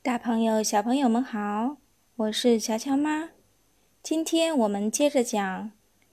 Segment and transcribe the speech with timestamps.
[0.00, 1.76] 大朋友、小朋友们好，
[2.14, 3.30] 我是乔乔妈。
[4.00, 5.64] 今天我们接着讲《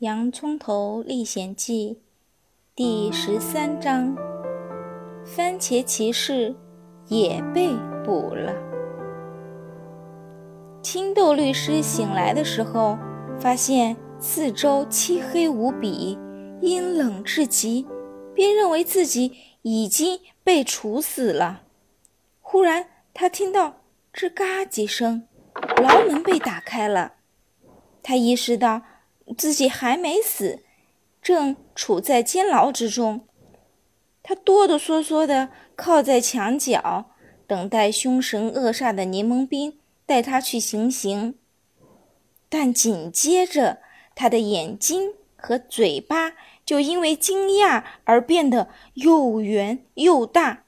[0.00, 1.94] 洋葱头历险记》
[2.74, 4.16] 第十三章：
[5.24, 6.54] 番茄骑士
[7.06, 7.68] 也被
[8.04, 8.52] 捕了。
[10.82, 12.98] 青豆律师醒来的时候，
[13.38, 16.18] 发现四周漆黑无比，
[16.60, 17.86] 阴冷至极，
[18.34, 21.62] 便认为自己已经被处死了。
[22.40, 23.77] 忽然，他听到
[24.18, 25.28] 吱嘎几声，
[25.80, 27.12] 牢门被打开了。
[28.02, 28.82] 他意识到
[29.36, 30.64] 自己还没死，
[31.22, 33.28] 正处在监牢之中。
[34.24, 37.12] 他哆哆嗦嗦地靠在墙角，
[37.46, 41.38] 等待凶神恶煞的柠檬兵带他去行刑。
[42.48, 43.78] 但紧接着，
[44.16, 46.32] 他的眼睛和嘴巴
[46.66, 50.64] 就因为惊讶而变得又圆又大。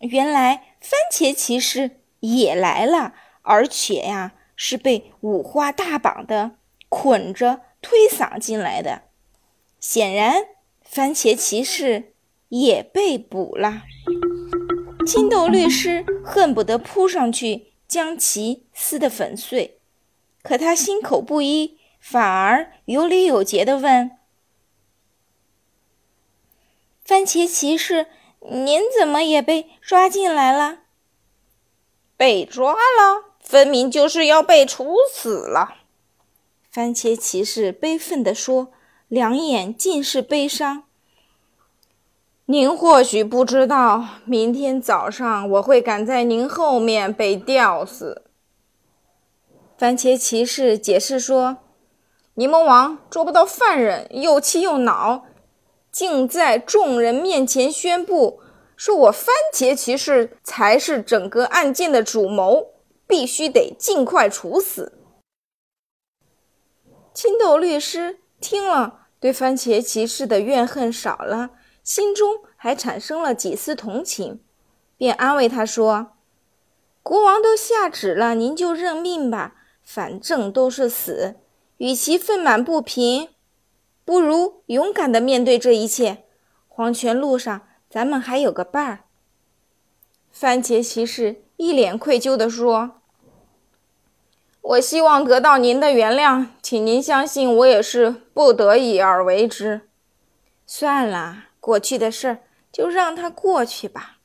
[0.00, 0.64] 原来。
[0.78, 1.98] 番茄骑士
[2.34, 6.56] 也来了，而且呀，是被五花大绑的
[6.88, 9.02] 捆着推搡进来的。
[9.78, 10.46] 显然，
[10.82, 12.14] 番茄骑士
[12.48, 13.82] 也被捕了。
[15.06, 19.78] 金豆律师恨不得扑上去将其撕得粉碎，
[20.42, 24.10] 可他心口不一，反而有理有节地问
[27.04, 28.06] ：“番茄骑士。”
[28.48, 30.82] 您怎么也被抓进来了？
[32.16, 35.74] 被抓了，分明就是要被处死了。
[36.70, 38.68] 番茄骑士悲愤地说，
[39.08, 40.84] 两眼尽是悲伤。
[42.46, 48.22] 您或许不知道，明天早上我会赶在您后面被吊死。
[49.76, 51.58] 番茄骑士解释说
[52.34, 55.26] ：“柠檬王捉不到犯人，又气又恼。”
[55.90, 58.40] 竟在众人面前宣布，
[58.76, 62.74] 说我番茄骑士才是整个案件的主谋，
[63.06, 64.92] 必须得尽快处死。
[67.14, 71.50] 青豆律师听了，对番茄骑士的怨恨少了，
[71.82, 74.42] 心中还产生了几丝同情，
[74.98, 76.12] 便安慰他说
[77.02, 81.36] ：“国王都下旨了，您就认命吧，反正都是死，
[81.78, 83.30] 与其愤满不平。”
[84.04, 86.24] 不如勇敢地面对这一切。
[86.68, 89.04] 黄泉路上，咱们还有个伴儿。
[90.30, 93.00] 番茄骑士一脸愧疚地说
[94.60, 99.88] ：“我希望得到您的原谅，请您相信，我也是不得已而为之。
[100.66, 102.38] 算了，过去的事儿
[102.70, 104.18] 就让它过去吧。”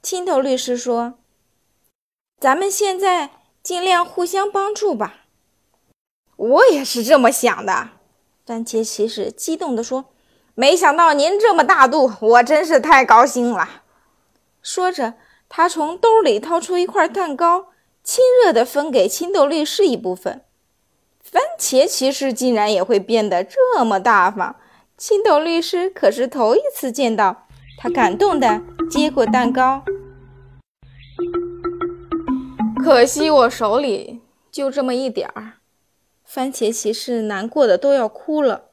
[0.00, 1.14] 青头律师说
[2.38, 3.30] ：“咱们现在
[3.64, 5.24] 尽量互相帮助吧。”
[6.36, 7.88] 我也是这么想的。
[8.46, 10.04] 番茄骑士激动地说
[10.54, 13.82] ：“没想到您这么大度，我真是太高兴了。”
[14.62, 15.14] 说着，
[15.48, 17.68] 他从兜里掏出一块蛋糕，
[18.04, 20.42] 亲热地分给青豆律师一部分。
[21.20, 24.56] 番茄骑士竟然也会变得这么大方，
[24.96, 27.46] 青豆律师可是头一次见到。
[27.78, 29.82] 他感动地接过蛋糕，
[32.84, 34.20] 可惜我手里
[34.52, 35.54] 就这么一点儿。
[36.24, 38.66] 番茄骑士难过的都要哭了。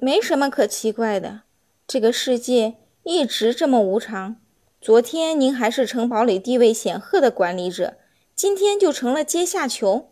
[0.00, 1.42] 没什么可奇怪的，
[1.86, 4.36] 这个世界一直这么无常。
[4.80, 7.96] 昨天您还是城堡里地位显赫的管理者，
[8.36, 10.10] 今天就成了阶下囚。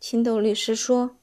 [0.00, 1.16] 青豆律师说。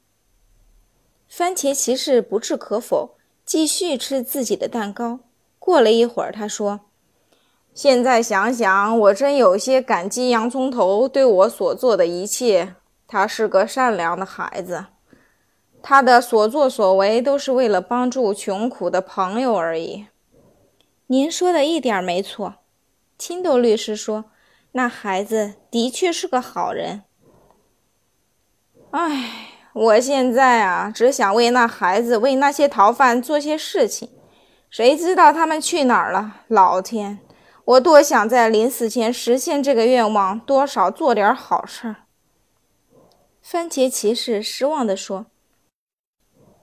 [1.28, 5.20] 番茄骑士不置可否，继续吃自己的蛋糕。
[5.58, 6.80] 过了一会儿，他说
[7.74, 12.76] ：“现在想想，我真有些感激洋葱头对我所做的一切。”
[13.06, 14.86] 他是个善良的孩子，
[15.82, 20.06] 他的所作所为都是为了帮助穷苦的朋友而已。
[21.06, 22.56] 您说的一点没错，
[23.16, 24.26] 青豆律师说，
[24.72, 27.04] 那孩子的确是个好人。
[28.90, 34.10] 唉，我现在啊，只想为那孩子、为那些逃犯做些事情。
[34.68, 36.42] 谁知道他们去哪儿了？
[36.48, 37.20] 老天，
[37.64, 41.96] 我多想在临死前实现这个愿望，多少做点好事儿。
[43.40, 45.26] 番茄骑士失望地说：“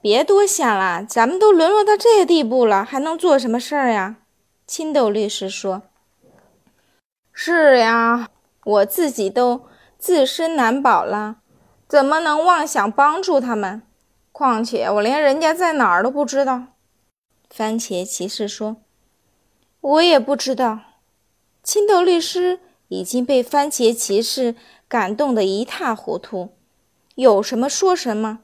[0.06, 4.18] 别多想了，咱们都沦落到这个地步了，还能做什么事儿呀？”
[4.64, 5.82] 青豆律师说
[7.34, 8.28] ：“是呀，
[8.62, 9.62] 我自己都
[9.98, 11.38] 自身难保了，
[11.88, 13.82] 怎么能妄想帮助他们？
[14.30, 16.66] 况且我连人家在哪儿都不知道。”
[17.50, 18.76] 番茄骑士说
[19.80, 20.78] ：“我也不知道。”
[21.64, 24.54] 青豆律师已经被番茄骑士
[24.86, 26.50] 感动得一塌糊涂。
[27.16, 28.38] 有什么说什么，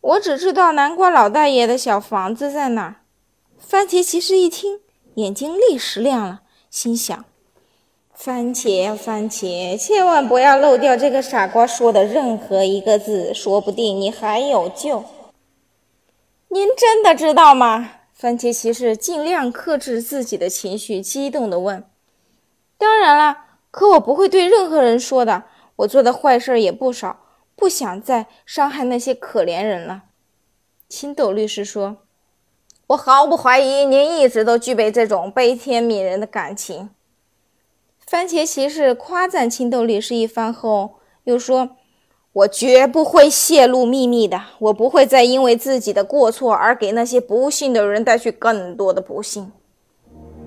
[0.00, 2.96] 我只知道南瓜老大爷的小房子在哪儿。
[3.58, 4.80] 番茄骑士一听，
[5.16, 7.24] 眼睛立时亮了，心想：
[8.14, 15.04] 番茄，番茄，千万不要漏掉这个傻瓜说的任何一个字，说不定你还有救。
[16.48, 17.90] 您真的知道吗？
[18.14, 21.84] 番茄骑士尽量克制自己的情绪，激动地问
[22.78, 23.36] ：“当然了，
[23.70, 25.44] 可我不会对任何人说的。
[25.76, 27.20] 我做的坏事也不少，
[27.60, 30.04] 不想再伤害那些可怜人了。”
[30.88, 31.98] 青豆律师说
[32.88, 36.90] ：“我毫不怀疑您一直都具备这种悲天悯人的感情。”
[38.04, 41.76] 番茄骑士夸赞青豆律师一番后，又说
[42.32, 44.42] ：“我绝不会泄露秘密的。
[44.58, 49.52] 我不会再因为自己的过错而给那些不幸的人带去更多的不幸。”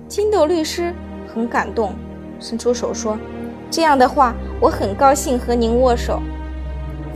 [0.06, 0.94] 青豆律师
[1.26, 1.94] 很感动，
[2.38, 3.18] 伸出手说
[3.70, 6.20] ：“这样的话，我很高兴和您握手。”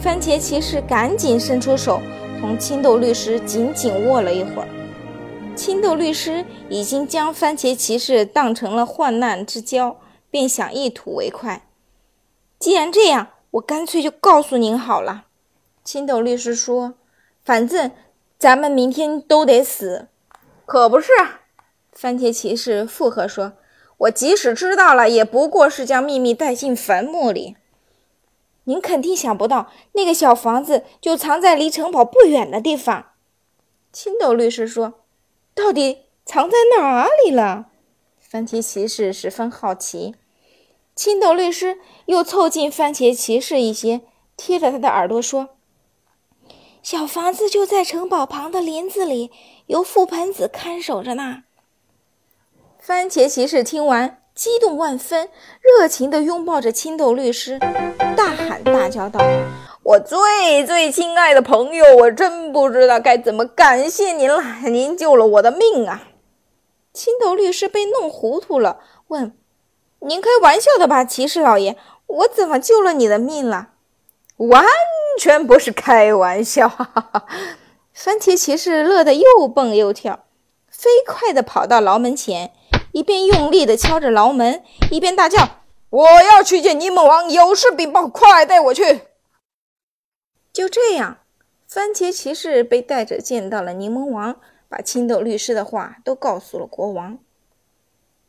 [0.01, 2.01] 番茄骑士赶紧伸出手，
[2.41, 4.69] 同青豆律师紧紧握了一会儿。
[5.57, 9.97] 青豆律师已经将番茄骑士当成了患难之交。
[10.31, 11.63] 便想一吐为快。
[12.59, 15.25] 既然这样，我干脆就告诉您好了。
[15.83, 16.97] 青豆律师说
[17.43, 17.91] ：“反正
[18.39, 20.09] 咱们明天都得死。”
[20.67, 21.11] 可不是，
[21.93, 23.55] 番茄骑士附和说
[23.97, 27.57] ：“我即使知道了，也不过是将秘密带进坟墓里。
[28.69, 33.13] 您肯定想不到，那个小房子就藏在离城堡不远的地方。”
[33.91, 35.01] 青豆律师说
[35.55, 37.71] ：“到底藏在哪里了？”
[38.21, 40.15] 番茄骑士十分好奇，
[40.95, 44.03] 青豆律师又凑近番茄骑士一些，
[44.37, 45.57] 贴着他的耳朵说
[46.83, 49.31] ：“小房子就在城堡旁的林子里，
[49.69, 51.45] 由覆盆子看守着呢。”
[52.79, 55.31] 番茄骑士听完，激动万分，
[55.63, 57.59] 热情地拥抱着青豆律师，
[58.19, 59.21] 大喊大叫道
[59.85, 66.09] ：“我最最亲爱的朋友，我真不知道该怎么感谢您了，您救了我的命啊！”
[66.93, 69.39] 青头律师被弄糊涂了，问
[70.03, 71.77] ：“您开玩笑的吧，骑士老爷？
[72.09, 73.69] 我怎么救了你的命了
[74.39, 74.65] ？”“完
[75.21, 77.25] 全不是开玩笑！”哈哈！
[77.95, 80.25] 番茄骑士乐得又蹦又跳，
[80.69, 82.51] 飞快地跑到牢门前，
[82.91, 85.49] 一边用力地敲着牢门，一边大叫
[85.91, 89.03] ：“我要去见柠檬王，有事禀报，快带我去！”
[90.53, 91.19] 就这样，
[91.67, 94.41] 番茄骑士被带着见到了柠檬王。
[94.71, 97.19] 把青豆律师的话都告诉了国王，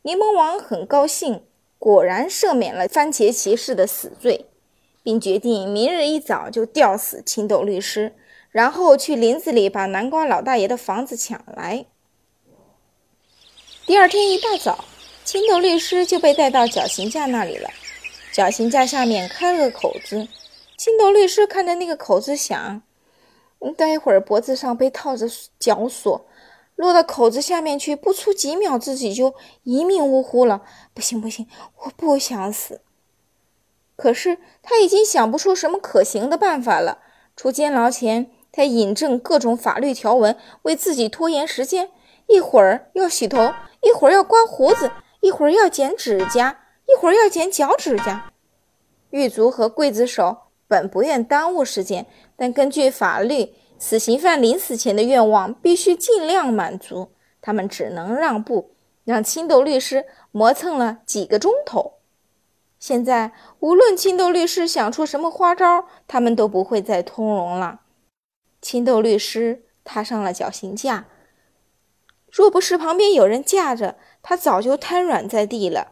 [0.00, 1.44] 柠檬王很高兴，
[1.78, 4.46] 果然赦免了番茄骑士的死罪，
[5.02, 8.16] 并决定明日一早就吊死青豆律师，
[8.50, 11.84] 然后去林子里把南瓜老大爷的房子抢来。
[13.84, 14.86] 第二天一大早，
[15.24, 17.70] 青豆律师就被带到绞刑架那里了。
[18.32, 20.28] 绞刑架下面开了个口子，
[20.76, 22.82] 青豆律师看着那个口子想：
[23.76, 25.26] 待会儿脖子上被套着
[25.58, 26.26] 绞索。
[26.76, 29.34] 落到口子下面去，不出几秒，自己就
[29.64, 30.62] 一命呜呼了。
[30.94, 31.46] 不行，不行，
[31.82, 32.80] 我不想死。
[33.96, 37.00] 可是他已经想不出什么可行的办法了。
[37.36, 41.90] 出监牢前，他引证各种法律条文，为自己拖延时间。
[42.26, 43.52] 一会儿要洗头，
[43.82, 44.90] 一会儿要刮胡子，
[45.20, 48.32] 一会儿要剪指甲，一会儿要剪脚趾甲。
[49.10, 52.06] 狱卒和刽子手本不愿耽误时间，
[52.36, 53.54] 但根据法律。
[53.82, 58.74] 死刑犯临死前的愿望必须尽量满足，他们只能让步，
[59.04, 61.94] 让青豆律师磨蹭了几个钟头。
[62.78, 67.80] 现在，无论青豆律师想出什么花招，他们都不会再通融了。
[68.60, 71.06] 青豆律师踏上了绞刑架，
[72.30, 75.88] 若不是旁边有人架着，他早就瘫软在地了。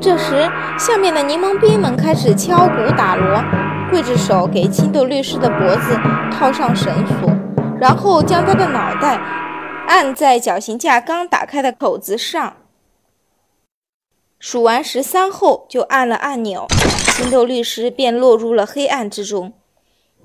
[0.00, 3.38] 这时，下面的柠檬兵们开始敲鼓打锣。
[3.92, 5.96] 刽子手给青豆律师的脖子
[6.32, 7.30] 套上绳索，
[7.78, 9.16] 然后将他的脑袋
[9.86, 12.56] 按在绞刑架刚打开的口子上。
[14.40, 16.66] 数完十三后，就按了按钮，
[17.14, 19.52] 青豆律师便落入了黑暗之中。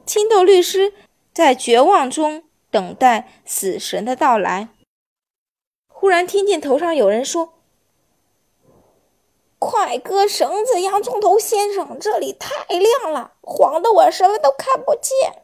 [0.03, 0.93] 青豆律师
[1.31, 4.69] 在绝望中等待死神的到来。
[5.87, 7.53] 忽然听见头上有人说。
[9.61, 11.99] 快割绳子，洋葱头先生！
[11.99, 15.43] 这里太亮了，晃得我什么都看不见。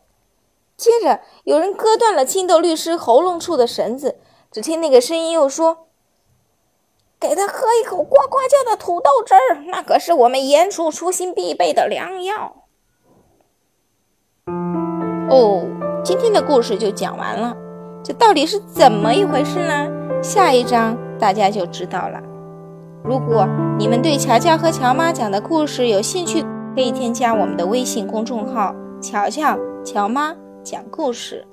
[0.77, 4.21] 接着，有人割断了青豆律师喉咙处的绳子。
[4.49, 5.89] 只听那个声音又说
[7.19, 12.63] ：“给他喝一口呱呱叫的土豆汁儿，那可是我们严处出行必备的良药。”
[15.29, 15.65] 哦，
[16.05, 17.57] 今天的故事就讲完了。
[18.03, 19.89] 这到底是怎么一回事呢？
[20.21, 22.21] 下一章大家就知道了。
[23.03, 26.45] 如果你们对乔乔和乔妈讲的故事有兴趣，
[26.75, 28.71] 可以添加我们的微信公众号
[29.01, 30.31] “乔乔乔妈
[30.63, 31.43] 讲故事”。